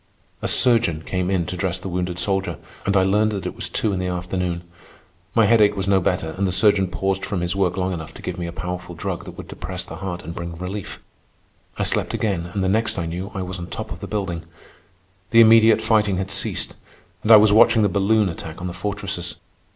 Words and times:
A 0.41 0.47
surgeon 0.47 1.03
came 1.03 1.29
in 1.29 1.45
to 1.45 1.55
dress 1.55 1.77
the 1.77 1.87
wounded 1.87 2.17
soldier, 2.17 2.57
and 2.87 2.97
I 2.97 3.03
learned 3.03 3.33
that 3.33 3.45
it 3.45 3.55
was 3.55 3.69
two 3.69 3.93
in 3.93 3.99
the 3.99 4.07
afternoon. 4.07 4.63
My 5.35 5.45
headache 5.45 5.77
was 5.77 5.87
no 5.87 6.01
better, 6.01 6.31
and 6.39 6.47
the 6.47 6.51
surgeon 6.51 6.87
paused 6.87 7.23
from 7.23 7.41
his 7.41 7.55
work 7.55 7.77
long 7.77 7.93
enough 7.93 8.11
to 8.15 8.23
give 8.23 8.39
me 8.39 8.47
a 8.47 8.51
powerful 8.51 8.95
drug 8.95 9.25
that 9.25 9.37
would 9.37 9.47
depress 9.47 9.83
the 9.85 9.97
heart 9.97 10.23
and 10.23 10.33
bring 10.33 10.55
relief. 10.57 11.03
I 11.77 11.83
slept 11.83 12.15
again, 12.15 12.47
and 12.51 12.63
the 12.63 12.67
next 12.67 12.97
I 12.97 13.05
knew 13.05 13.29
I 13.35 13.43
was 13.43 13.59
on 13.59 13.67
top 13.67 13.91
of 13.91 13.99
the 13.99 14.07
building. 14.07 14.43
The 15.29 15.39
immediate 15.41 15.83
fighting 15.83 16.17
had 16.17 16.31
ceased, 16.31 16.77
and 17.21 17.31
I 17.31 17.37
was 17.37 17.53
watching 17.53 17.83
the 17.83 17.87
balloon 17.87 18.27
attack 18.27 18.59
on 18.59 18.65
the 18.65 18.73
fortresses. 18.73 19.35